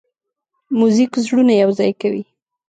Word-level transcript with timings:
موزیک 0.79 1.11
زړونه 1.25 1.53
یوځای 1.63 1.91
کوي. 2.01 2.23